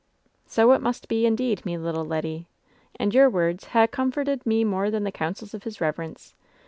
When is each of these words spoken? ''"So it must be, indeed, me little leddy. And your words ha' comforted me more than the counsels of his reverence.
''"So 0.47 0.71
it 0.71 0.81
must 0.81 1.07
be, 1.07 1.27
indeed, 1.27 1.63
me 1.63 1.77
little 1.77 2.03
leddy. 2.03 2.47
And 2.99 3.13
your 3.13 3.29
words 3.29 3.65
ha' 3.65 3.85
comforted 3.87 4.43
me 4.47 4.63
more 4.63 4.89
than 4.89 5.03
the 5.03 5.11
counsels 5.11 5.53
of 5.53 5.61
his 5.61 5.79
reverence. 5.79 6.33